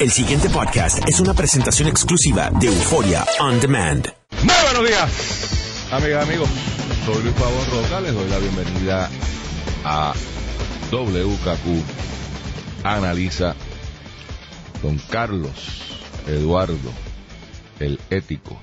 [0.00, 4.06] El siguiente podcast es una presentación exclusiva de Euforia On Demand.
[4.44, 6.48] Muy buenos días, amigas, amigos.
[7.04, 9.10] Soy Luis Pavón Roca, les doy la bienvenida
[9.84, 10.14] a
[10.92, 13.56] WKQ Analiza
[14.84, 16.92] Don Carlos Eduardo,
[17.80, 18.56] el ético,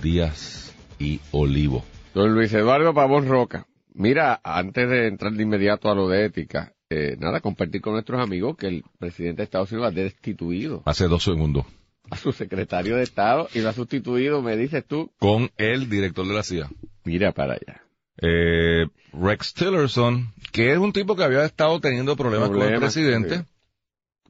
[0.00, 1.84] Díaz y Olivo.
[2.14, 3.66] Don Luis Eduardo Pavón Roca.
[3.92, 8.20] Mira, antes de entrar de inmediato a lo de ética, eh, nada, compartir con nuestros
[8.20, 11.64] amigos que el presidente de Estados Unidos ha destituido Hace dos segundos.
[12.10, 16.26] a su secretario de Estado y lo ha sustituido, me dices tú, Con el director
[16.26, 16.68] de la CIA.
[17.04, 17.82] mira para allá.
[18.22, 23.38] Eh, Rex Tillerson, que es un tipo que había estado teniendo problemas, con el presidente.
[23.38, 23.44] sí.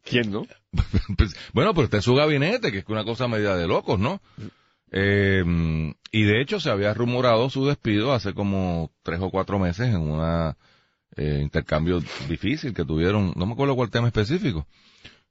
[0.05, 0.47] ¿Quién no?
[1.17, 4.20] Pues, bueno, pero está en su gabinete, que es una cosa media de locos, ¿no?
[4.92, 5.42] Eh,
[6.12, 9.98] y de hecho se había rumorado su despido hace como tres o cuatro meses en
[10.01, 10.56] una
[11.20, 14.66] eh, intercambio difícil que tuvieron, no me acuerdo cuál tema específico.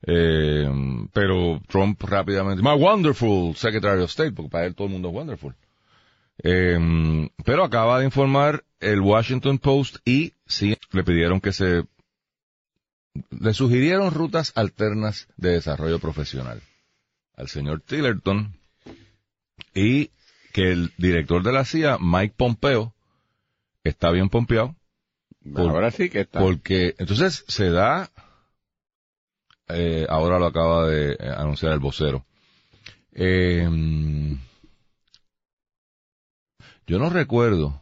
[0.06, 0.70] Eh,
[1.12, 5.16] pero Trump rápidamente, my wonderful Secretary of State, porque para él todo el mundo es
[5.16, 5.56] wonderful.
[6.44, 11.84] Eh, pero acaba de informar el Washington Post y sí, le pidieron que se
[13.32, 16.62] le sugirieron rutas alternas de desarrollo profesional
[17.36, 18.54] al señor Tillerton
[19.74, 20.12] y
[20.54, 22.94] que el director de la CIA, Mike Pompeo,
[23.84, 24.76] está bien pompeado
[25.54, 26.40] Por- Ahora sí que está.
[26.40, 28.10] porque entonces se da,
[29.70, 32.26] eh, ahora lo acaba de eh, anunciar el vocero.
[33.12, 33.68] Eh,
[36.88, 37.82] yo no recuerdo,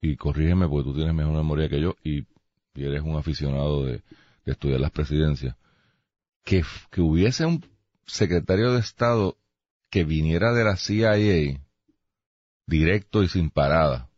[0.00, 2.20] y corrígeme porque tú tienes mejor memoria que yo y,
[2.74, 4.02] y eres un aficionado de,
[4.44, 5.56] de estudiar las presidencias,
[6.44, 7.64] que, que hubiese un
[8.06, 9.38] secretario de Estado
[9.90, 11.58] que viniera de la CIA
[12.66, 14.10] directo y sin parada.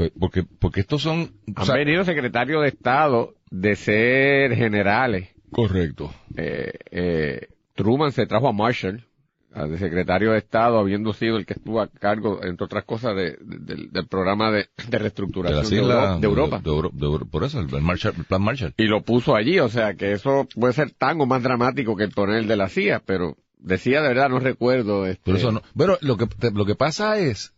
[0.00, 1.32] Pues, porque, porque estos son...
[1.54, 5.28] o Han sea, venido secretarios de Estado de ser generales.
[5.50, 6.10] correcto.
[6.38, 9.04] Eh, eh, Truman se trajo a Marshall,
[9.52, 13.36] al secretario de Estado, habiendo sido el que estuvo a cargo, entre otras cosas, de-
[13.42, 16.60] de- del, del programa de, de De reestructuración de, de Europa.
[16.64, 18.72] de Euro- de Euro- por eso, el, el Marshall- el plan Marshall.
[18.78, 22.04] y lo puso allí, o sea que eso puede ser tan o más dramático que
[22.04, 25.04] el poner el de la CIA, pero decía de verdad, no recuerdo.
[25.04, 25.60] Este, Por eso no.
[25.74, 27.52] Bueno, lo que, lo que pasa es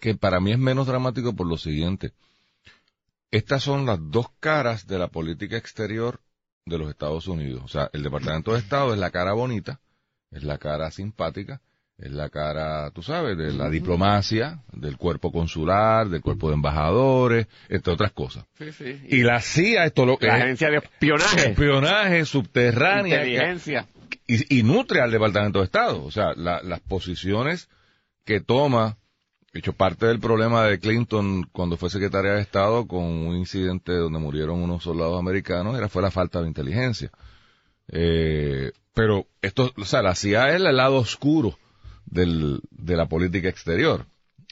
[0.00, 2.12] que para mí es menos dramático por lo siguiente.
[3.30, 6.20] Estas son las dos caras de la política exterior
[6.66, 7.62] de los Estados Unidos.
[7.64, 9.80] O sea, el Departamento de Estado es la cara bonita,
[10.30, 11.60] es la cara simpática,
[11.98, 17.46] es la cara, tú sabes, de la diplomacia, del cuerpo consular, del cuerpo de embajadores,
[17.68, 18.44] entre otras cosas.
[18.58, 19.00] Sí, sí.
[19.08, 23.88] Y la CIA, esto lo que la es agencia de espionaje, espionaje subterránea que- inteligencia.
[24.26, 26.04] y, y nutre al Departamento de Estado.
[26.04, 27.68] O sea, la- las posiciones
[28.24, 28.96] que toma,
[29.54, 33.92] de hecho, parte del problema de Clinton cuando fue secretaria de Estado con un incidente
[33.92, 37.10] donde murieron unos soldados americanos, era fue la falta de inteligencia.
[37.88, 41.56] Eh, pero esto, o sea, la CIA es el lado oscuro
[42.06, 44.06] del, de la política exterior.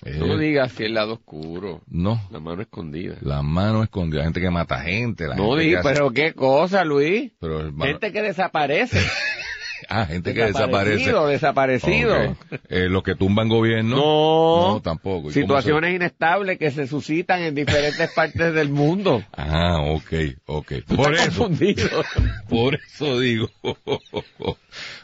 [0.05, 3.17] Eh, No digas que el lado oscuro, no, la mano escondida.
[3.21, 6.33] la mano escondida, gente que mata gente, la No gente que digas, hace- pero qué
[6.35, 7.33] cosa, Luis.
[7.41, 8.99] pero Gente que desaparece.
[9.88, 10.97] ah, gente que desaparece.
[11.12, 12.37] Desaparecido, desaparecido.
[12.69, 13.97] Eh, los que tumban gobierno.
[13.97, 14.72] No.
[14.75, 15.31] No, tampoco.
[15.31, 19.22] ¿Y cómo Situaciones inestables que se suscitan en diferentes partes del mundo.
[19.32, 20.12] Ah, ok,
[20.47, 20.72] ok.
[20.87, 21.88] Tú Por estás eso, confundido.
[22.48, 23.48] por eso digo.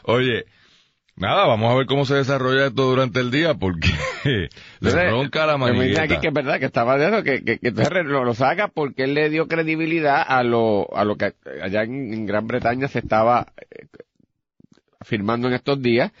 [0.03, 0.45] Oye,
[1.15, 3.89] nada, vamos a ver cómo se desarrolla esto durante el día porque
[4.23, 4.49] le
[4.81, 6.03] Entonces, ronca la manigueta.
[6.03, 7.71] aquí que es verdad que estaba eso, que, que, que
[8.03, 12.13] lo, lo saca porque él le dio credibilidad a lo, a lo que allá en,
[12.13, 13.85] en Gran Bretaña se estaba eh,
[14.99, 16.11] afirmando en estos días,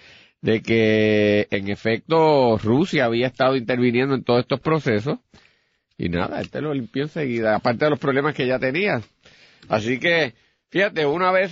[0.41, 5.19] de que en efecto Rusia había estado interviniendo en todos estos procesos
[5.97, 9.01] y nada, este lo limpió enseguida, aparte de los problemas que ya tenía.
[9.67, 10.33] Así que,
[10.69, 11.51] fíjate, una vez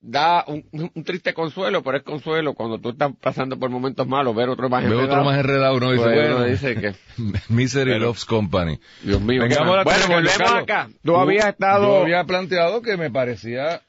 [0.00, 0.64] da un,
[0.94, 4.68] un triste consuelo, pero es consuelo cuando tú estás pasando por momentos malos, ver otro
[4.68, 6.94] más Veo otro más enredado, uno dice, Pues bueno, uno dice que,
[7.48, 8.78] Misery Pero- Loves Company.
[9.02, 9.42] Dios mío.
[9.42, 9.66] Bueno,
[10.08, 10.88] volvemos acá.
[11.02, 12.02] Tú habías Yo estado...
[12.02, 13.82] había planteado que me parecía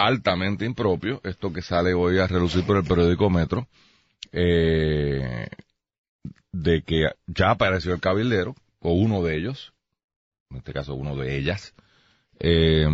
[0.00, 3.68] altamente impropio esto que sale hoy a relucir por el periódico Metro,
[4.32, 5.48] eh,
[6.52, 9.74] de que ya apareció el cabildero, o uno de ellos,
[10.50, 11.74] en este caso uno de ellas,
[12.38, 12.88] eh,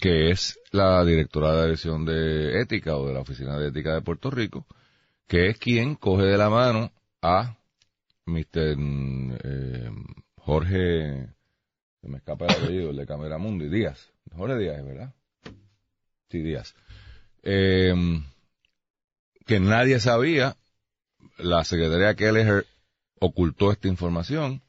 [0.00, 3.92] que es la directora de la Dirección de Ética o de la Oficina de Ética
[3.92, 4.66] de Puerto Rico,
[5.28, 7.58] que es quien coge de la mano a
[8.24, 8.76] Mr.
[9.44, 9.90] eh,
[10.38, 11.28] Jorge,
[12.00, 15.14] se me escapa el apellido, el de Cámara Mundi, Díaz, Jorge Díaz, ¿verdad?
[16.38, 16.74] Díaz.
[17.42, 17.94] Eh,
[19.46, 20.56] que nadie sabía,
[21.38, 22.66] la secretaria Kelleher
[23.18, 24.62] ocultó esta información.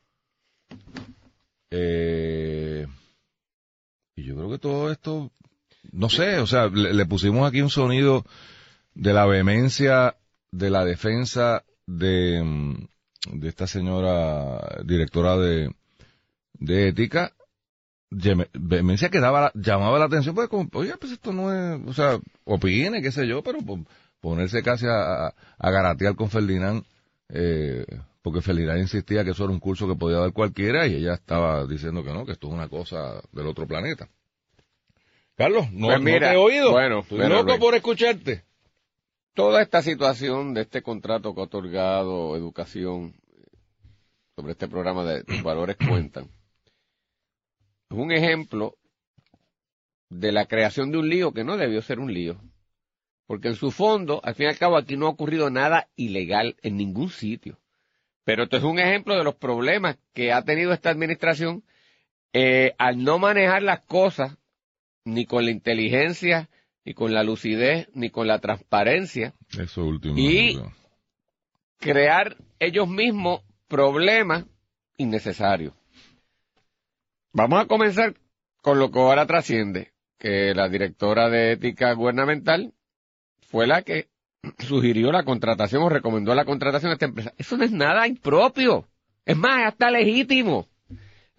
[1.70, 2.88] Eh,
[4.16, 5.32] y yo creo que todo esto
[5.92, 8.26] no sé, o sea, le, le pusimos aquí un sonido
[8.94, 10.16] de la vehemencia
[10.52, 12.88] de la defensa de, mm,
[13.40, 15.74] de esta señora directora de,
[16.54, 17.34] de ética,
[18.54, 21.94] vehemencia que daba, la- llamaba la atención, pues como, oye, pues esto no es, o
[21.94, 23.86] sea, opine, qué sé yo, pero po-
[24.20, 26.84] ponerse casi a, a, a garatear con Ferdinand,
[27.30, 27.86] eh,
[28.22, 31.66] porque Ferdinand insistía que eso era un curso que podía dar cualquiera y ella estaba
[31.68, 34.08] diciendo que no, que esto es una cosa del otro planeta.
[35.36, 36.72] Carlos, no, Pues no mira, te he oído.
[36.72, 37.60] bueno, Estoy bueno, loco Luis.
[37.60, 38.44] por escucharte.
[39.34, 43.16] Toda esta situación de este contrato que ha otorgado educación
[44.36, 46.28] sobre este programa de Tus valores cuentan
[47.94, 48.76] es un ejemplo
[50.10, 52.42] de la creación de un lío que no debió ser un lío.
[53.26, 56.56] Porque en su fondo, al fin y al cabo, aquí no ha ocurrido nada ilegal
[56.62, 57.60] en ningún sitio.
[58.26, 61.64] Pero esto es un ejemplo de los problemas que ha tenido esta administración
[62.34, 64.38] eh, al no manejar las cosas
[65.06, 66.50] ni con la inteligencia,
[66.86, 70.16] ni con la lucidez, ni con la transparencia, Eso último.
[70.18, 70.60] Y-
[71.80, 74.46] crear ellos mismos problemas
[74.98, 75.74] innecesarios.
[77.36, 78.14] Vamos a comenzar
[78.62, 82.74] con lo que ahora trasciende, que la directora de ética gubernamental
[83.50, 84.08] fue la que
[84.60, 87.34] sugirió la contratación o recomendó la contratación de esta empresa.
[87.38, 88.88] Eso no es nada impropio.
[89.26, 90.68] Es más, hasta legítimo.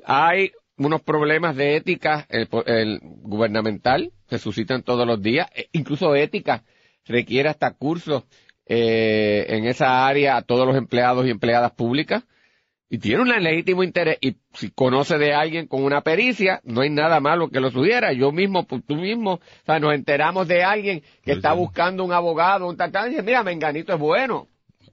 [0.04, 6.16] Hay unos problemas de ética el, el gubernamental, se suscitan todos los días, e incluso
[6.16, 6.64] ética
[7.04, 8.24] requiere hasta cursos
[8.66, 12.24] eh, en esa área a todos los empleados y empleadas públicas
[12.94, 16.90] y tiene un legítimo interés y si conoce de alguien con una pericia, no hay
[16.90, 18.12] nada malo que lo sugiera.
[18.12, 21.58] Yo mismo, pues, tú mismo, o sea, nos enteramos de alguien que Sí, está sí.
[21.58, 24.46] buscando un abogado, un tal, tal, y dice, mira, Menganito es bueno.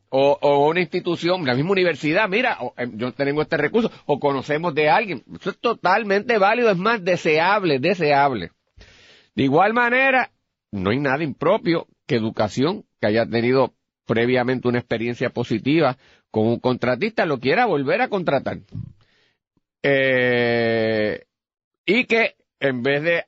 [0.10, 4.20] O, o una institución, la misma universidad, mira, o, eh, yo tengo este recurso, o
[4.20, 5.24] conocemos de alguien.
[5.40, 8.50] Eso es totalmente válido, es más deseable, deseable.
[9.36, 10.32] De igual manera,
[10.72, 13.76] no hay nada impropio que educación que haya tenido
[14.08, 15.98] previamente una experiencia positiva
[16.32, 18.60] con un contratista lo quiera volver a contratar.
[19.84, 21.26] Eh,
[21.86, 23.26] y que en vez de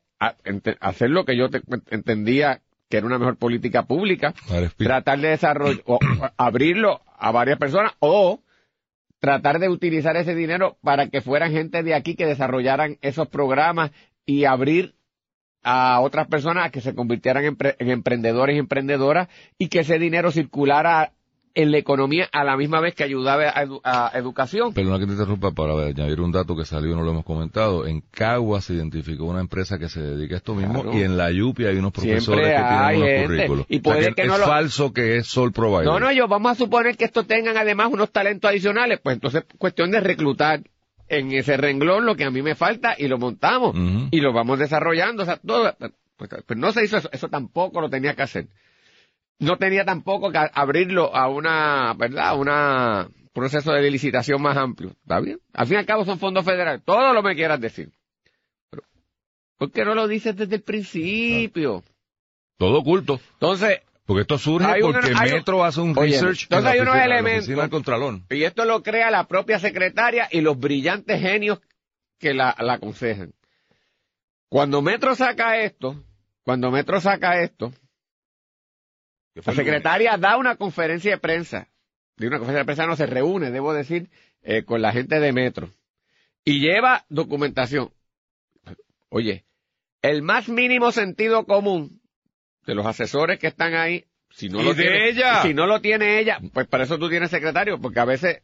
[0.79, 4.33] hacer lo que yo te- entendía que era una mejor política pública,
[4.77, 5.99] tratar de desarrollar, o,
[6.37, 8.39] abrirlo a varias personas o
[9.19, 13.91] tratar de utilizar ese dinero para que fueran gente de aquí que desarrollaran esos programas
[14.25, 14.93] y abrir
[15.63, 19.27] a otras personas a que se convirtieran en, en emprendedores y emprendedoras
[19.57, 21.13] y que ese dinero circulara
[21.55, 24.73] en la economía a la misma vez que ayudaba a, edu- a educación.
[24.73, 27.85] Perdona que te interrumpa para añadir un dato que salió y no lo hemos comentado.
[27.85, 30.97] En Cagua se identificó una empresa que se dedica a esto mismo Claro.
[30.97, 33.65] y en la Yupi hay unos profesores Siempre que hay tienen unos currículos.
[33.69, 35.85] Y O sea, puede que es no lo- falso que es Sol Provider.
[35.85, 39.43] No, no, yo vamos a suponer que estos tengan además unos talentos adicionales, pues entonces
[39.59, 40.61] cuestión de reclutar
[41.07, 43.75] en ese renglón lo que a mí me falta y lo montamos
[44.09, 45.75] y lo vamos desarrollando, o sea, todo,
[46.17, 48.47] pues, pues no se hizo eso, eso tampoco lo tenía que hacer.
[49.43, 52.27] No tenía tampoco que abrirlo a una, ¿verdad?
[52.29, 54.91] A una proceso de licitación más amplio.
[55.01, 55.39] ¿Está bien?
[55.53, 57.91] Al fin y al cabo son fondos federales, todo lo que quieras decir.
[58.69, 58.83] Pero,
[59.57, 61.83] ¿por qué no lo dices desde el principio?
[62.57, 63.19] Todo oculto.
[63.33, 66.69] Entonces, Porque esto surge una- porque hay Metro hace un Oye, research entonces en la
[66.71, 68.25] hay unos oficina- elementos- del.
[68.29, 71.59] Y esto lo crea la propia secretaria y los brillantes genios
[72.19, 73.33] que la, la aconsejan.
[74.49, 75.95] Cuando Metro saca esto,
[76.43, 77.73] cuando Metro saca esto,
[79.35, 81.67] la secretaria da una conferencia de prensa.
[82.17, 84.09] De una conferencia de prensa no se reúne, debo decir,
[84.43, 85.69] eh, con la gente de Metro.
[86.45, 87.91] Y lleva documentación.
[89.09, 89.45] Oye,
[90.01, 92.01] el más mínimo sentido común
[92.65, 95.41] de los asesores que están ahí, si no lo de tiene, ella.
[95.41, 98.41] si no lo tiene ella, pues para eso tú tienes secretario, porque a veces,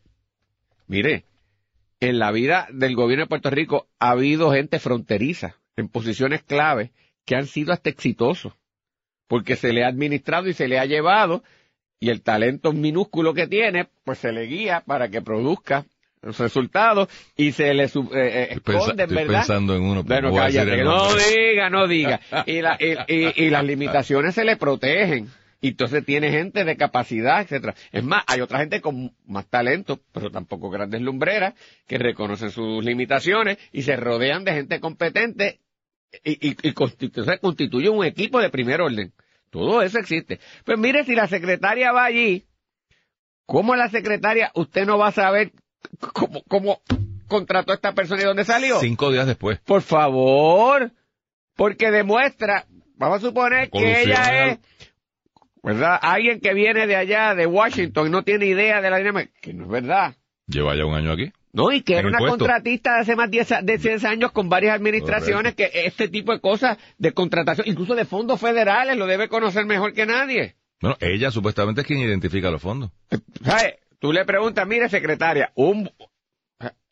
[0.88, 1.26] mire,
[2.00, 6.92] en la vida del gobierno de Puerto Rico ha habido gente fronteriza en posiciones clave
[7.26, 8.54] que han sido hasta exitosos,
[9.30, 11.44] porque se le ha administrado y se le ha llevado
[12.02, 15.86] y el talento minúsculo que tiene, pues se le guía para que produzca
[16.22, 17.08] los resultados
[17.38, 19.40] y se le eh, eh, esconden, estoy ¿verdad?
[19.40, 22.20] pensando en uno, pero Bueno, no cállate, diga, no diga.
[22.46, 25.30] Y, la- y- y- y las limitaciones se le protegen.
[25.62, 27.76] Y entonces tiene gente de capacidad, etcétera.
[27.92, 31.54] Es más, hay otra gente con más talento, pero tampoco grandes lumbreras,
[31.86, 35.60] que reconocen sus limitaciones y se rodean de gente competente
[36.24, 39.14] y, y, y constitu- se constituye un equipo de primer orden.
[39.50, 40.40] Todo eso existe.
[40.66, 42.46] Pues mire, si la secretaria va allí,
[43.46, 45.52] ¿cómo la secretaria usted no va a saber
[46.14, 46.82] cómo, cómo
[47.28, 48.80] contrató a esta persona y dónde salió?
[48.80, 49.60] Cinco días después.
[49.62, 50.92] Por favor,
[51.56, 54.60] porque demuestra, vamos a suponer que ella es,
[55.64, 55.98] ¿verdad?
[56.02, 59.54] Alguien que viene de allá, de Washington, y no tiene idea de la dinámica, que
[59.54, 60.16] no es verdad.
[60.48, 61.32] Lleva ya un año aquí.
[61.52, 64.50] No, y que era una contratista de hace más de 10 de 10 años con
[64.50, 69.30] varias administraciones que este tipo de cosas de contratación, incluso de fondos federales, lo debe
[69.30, 70.56] conocer mejor que nadie.
[70.80, 72.92] Bueno, ella supuestamente es quien identifica los fondos.
[73.44, 73.76] ¿Sabes?
[74.00, 75.92] Tú le preguntas, mire secretaria, un...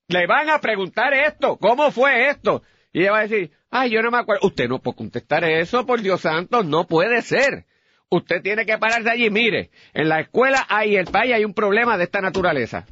[0.07, 2.63] le van a preguntar esto, ¿cómo fue esto?
[2.91, 4.45] Y ella va a decir, ay, yo no me acuerdo.
[4.45, 7.65] Usted no puede contestar eso, por Dios santo, no puede ser.
[8.09, 11.97] Usted tiene que pararse allí, mire, en la escuela hay, el país hay un problema
[11.97, 12.87] de esta naturaleza.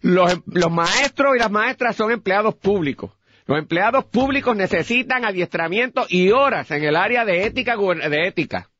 [0.00, 3.12] Los, los maestros y las maestras son empleados públicos.
[3.46, 8.70] Los empleados públicos necesitan adiestramiento y horas en el área de ética, guber- de ética.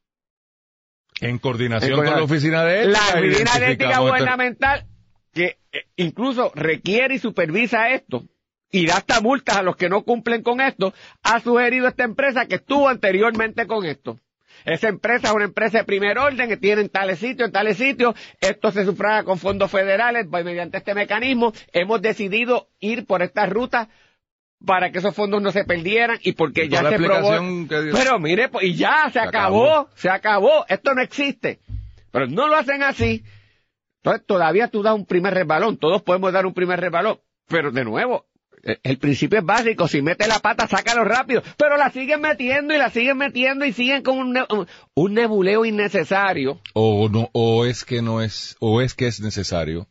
[1.20, 2.98] En coordinación En con la oficina de ética.
[3.14, 4.86] La Oficina de Ética Gubernamental,
[5.32, 8.24] que eh, incluso requiere y supervisa esto,
[8.70, 12.46] y da hasta multas a los que no cumplen con esto, ha sugerido esta empresa
[12.46, 14.18] que estuvo anteriormente con esto.
[14.64, 17.76] Esa empresa es una empresa de primer orden que tiene en tales sitios, en tales
[17.76, 18.14] sitios.
[18.40, 21.52] Esto se sufraga con fondos federales pues, mediante este mecanismo.
[21.72, 23.88] Hemos decidido ir por esta ruta
[24.64, 27.30] para que esos fondos no se perdieran y porque Y ya se probó.
[27.68, 27.90] que.
[27.92, 29.88] Pero mire, pues, y ya se, Se acabó, acabó.
[29.94, 30.64] se acabó.
[30.68, 31.60] Esto no existe.
[32.10, 33.22] Pero no lo hacen así.
[34.02, 35.76] Entonces todavía tú das un primer resbalón.
[35.76, 37.18] Todos podemos dar un primer resbalón.
[37.48, 38.26] Pero de nuevo,
[38.82, 39.88] el principio es básico.
[39.88, 41.42] Si mete la pata, sácalo rápido.
[41.56, 44.46] Pero la siguen metiendo y la siguen metiendo y siguen con un, ne-
[44.94, 46.60] un- nebuleo innecesario.
[46.74, 49.86] O no, o es que no es, o es que es necesario.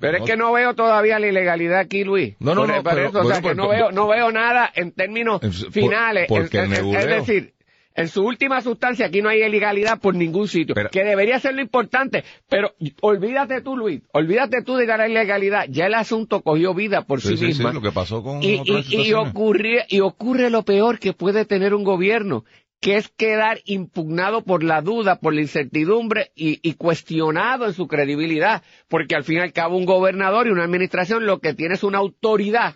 [0.00, 2.34] Pero es que no veo todavía la ilegalidad aquí, Luis.
[2.40, 4.32] No, no, Por- no, por pero- eso, o sea, bueno, que no veo, no veo
[4.32, 6.26] nada en términos por- finales.
[6.28, 7.53] porque Es- el decir,
[7.94, 11.54] en su última sustancia aquí no hay ilegalidad por ningún sitio, Pero- que debería ser
[11.54, 12.24] lo importante.
[12.48, 15.66] Pero olvídate tú, Luis, olvídate tú de la ilegalidad.
[15.68, 17.72] Ya el asunto cogió vida por sí, Sí, sí, sí, misma.
[17.72, 21.84] lo que pasó con y, y- ocurre, y ocurre lo peor que puede tener un
[21.84, 22.44] gobierno,
[22.80, 27.86] que es quedar impugnado por la duda, por la incertidumbre y, y cuestionado en su
[27.86, 31.74] credibilidad, porque al fin y al cabo un gobernador y una administración lo que tiene
[31.74, 32.74] es una autoridad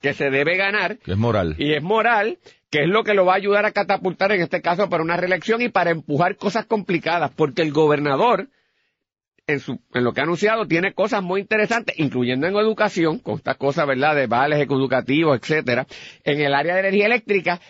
[0.00, 1.54] que se debe ganar Que es moral.
[1.58, 2.38] y es moral,
[2.70, 5.16] que es lo que lo va a ayudar a catapultar en este caso para una
[5.16, 8.48] reelección y para empujar cosas complicadas, porque el gobernador
[9.46, 13.36] en, su, en lo que ha anunciado tiene cosas muy interesantes, incluyendo en educación, con
[13.36, 15.86] estas cosas, ¿verdad?, de vales educativos, etcétera,
[16.24, 17.60] en el área de energía eléctrica,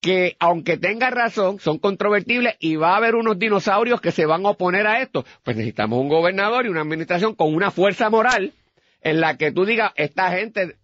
[0.00, 4.46] que aunque tenga razón, son controvertibles y va a haber unos dinosaurios que se van
[4.46, 5.26] a oponer a esto.
[5.44, 8.54] Pues necesitamos un gobernador y una administración con una fuerza moral
[9.02, 10.76] en la que tú digas, esta gente,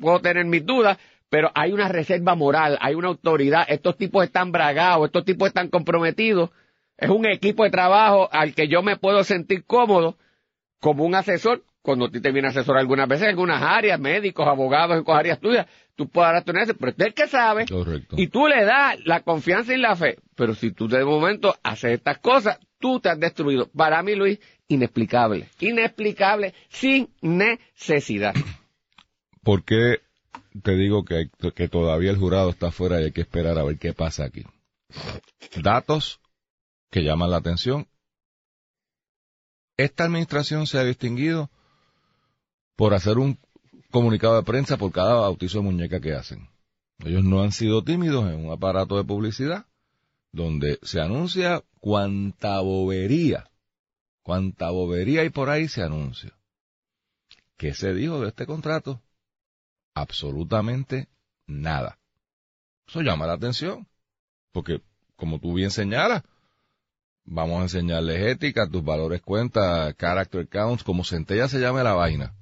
[0.00, 0.98] puedo tener mis dudas,
[1.28, 5.68] pero hay una reserva moral, hay una autoridad, estos tipos están bragados, estos tipos están
[5.68, 6.50] comprometidos,
[6.96, 10.16] es un equipo de trabajo al que yo me puedo sentir cómodo
[10.80, 13.98] como un asesor, cuando a ti te viene a asesorar algunas veces en algunas áreas,
[13.98, 17.66] médicos, abogados, en cosas áreas tuyas, tú puedes tener pero usted es el que sabe,
[17.66, 18.16] Correcto.
[18.18, 21.92] y tú le das la confianza y la fe, pero si tú de momento haces
[21.92, 23.68] estas cosas, tú te has destruido.
[23.68, 28.34] Para mí, Luis, inexplicable, inexplicable, sin necesidad.
[29.42, 30.00] ¿Por qué
[30.62, 33.78] te digo que, que todavía el jurado está afuera y hay que esperar a ver
[33.78, 34.44] qué pasa aquí?
[35.62, 36.20] Datos
[36.90, 37.86] que llaman la atención.
[39.76, 41.50] Esta administración se ha distinguido
[42.76, 43.38] por hacer un
[43.90, 46.48] comunicado de prensa por cada bautizo de muñeca que hacen.
[46.98, 49.66] Ellos no han sido tímidos en un aparato de publicidad
[50.32, 53.50] donde se anuncia cuanta bobería,
[54.22, 56.32] cuanta bobería hay por ahí se anuncia.
[57.56, 59.02] ¿Qué se dijo de este contrato?
[59.94, 61.08] Absolutamente
[61.46, 61.98] nada.
[62.86, 63.86] Eso llama la atención,
[64.52, 64.80] porque
[65.16, 66.22] como tú bien señalas,
[67.24, 72.34] vamos a enseñarles ética, tus valores cuenta, character counts, como centella se llame la vaina.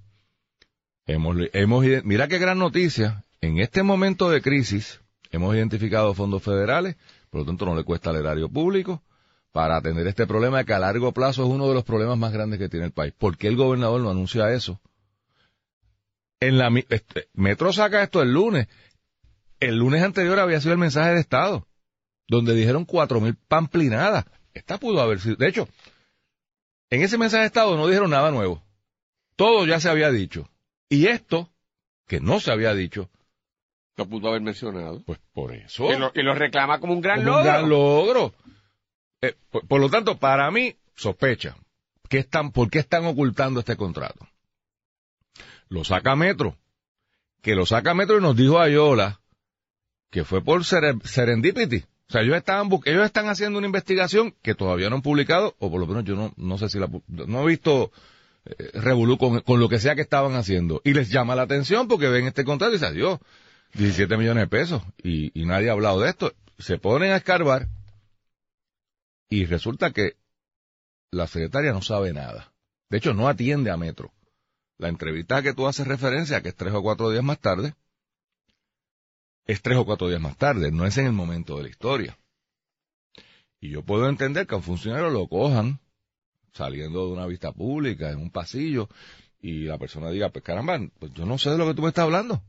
[1.07, 3.25] Hemos, hemos, mira qué gran noticia.
[3.41, 5.01] En este momento de crisis,
[5.31, 6.97] hemos identificado fondos federales,
[7.31, 9.03] por lo tanto no le cuesta al erario público,
[9.53, 12.59] para atender este problema que a largo plazo es uno de los problemas más grandes
[12.59, 13.13] que tiene el país.
[13.17, 14.81] ¿Por qué el gobernador no anuncia eso?
[16.41, 18.69] En la, este, Metro saca esto el lunes.
[19.61, 21.67] El lunes anterior había sido el mensaje de Estado,
[22.29, 24.25] donde dijeron cuatro mil pamplinadas.
[24.55, 25.37] Esta pudo haber sido.
[25.37, 25.69] De hecho,
[26.91, 28.63] en ese mensaje de Estado no dijeron nada nuevo.
[29.37, 30.49] Todo ya se había dicho.
[30.89, 31.51] Y esto,
[32.07, 33.11] que no se había dicho,
[33.97, 35.03] Lo pudo haber mencionado.
[35.05, 35.93] pues por eso.
[35.93, 37.41] Y, lo, y lo reclama como un gran como logro.
[37.43, 38.35] un gran logro.
[39.21, 41.57] Eh, por, por lo tanto, para mí, sospecha.
[42.09, 44.27] ¿Qué están, ¿Por qué están ocultando este contrato?
[45.69, 46.57] Lo saca Metro.
[47.43, 49.21] Que lo saca Metro y nos dijo Ayola
[50.11, 51.85] que fue por sere- serendipity.
[52.09, 52.43] O sea, ellos
[52.87, 56.17] ellos están haciendo una investigación que todavía no han publicado, o por lo menos yo
[56.17, 57.93] no, no sé si la, no he visto
[58.47, 60.81] eh, con, con lo que sea que estaban haciendo.
[60.85, 63.19] Y les llama la atención porque ven este contrato y dicen, adiós,
[63.75, 64.83] 17 millones de pesos.
[65.03, 66.33] Y nadie ha hablado de esto.
[66.59, 67.69] Se ponen a escarbar
[69.29, 70.17] y resulta que
[71.11, 72.53] la secretaria no sabe nada.
[72.89, 74.11] De hecho, no atiende a Metro.
[74.79, 77.75] La entrevista que tú haces referencia, que es tres o cuatro días más tarde,
[79.45, 82.19] es tres o cuatro días más tarde, no es en el momento de la historia.
[83.61, 85.81] Y yo puedo entender que a un funcionario lo cojan
[86.53, 88.89] saliendo de una vista pública, en un pasillo,
[89.41, 91.89] y la persona diga, pues caramba, pues yo no sé de lo que tú me
[91.89, 92.43] estás hablando.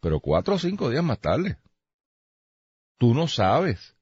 [0.00, 1.58] Pero cuatro o cinco días más tarde,
[2.98, 3.96] tú no sabes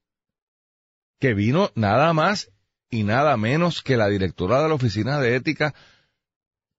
[1.19, 2.51] que vino nada más
[2.89, 5.73] y nada menos que la directora de la Oficina de Ética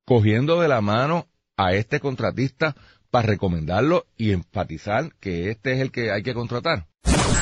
[0.08, 2.74] cogiendo de la mano a este contratista
[3.10, 6.86] para recomendarlo y enfatizar que este es el que hay que contratar.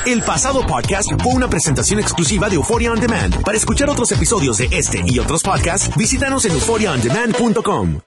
[0.05, 3.41] El pasado podcast fue una presentación exclusiva de Euphoria On Demand.
[3.41, 8.01] Para escuchar otros episodios de este y otros podcasts, visítanos en euphoriaondemand.com.